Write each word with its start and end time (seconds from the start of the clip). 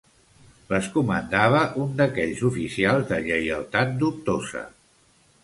Les 0.69 0.87
comandava 0.95 1.59
un 1.83 1.91
d'aquells 1.99 2.41
oficials 2.49 3.07
de 3.13 3.21
lleialtat 3.27 3.95
dubtosa 4.03 4.67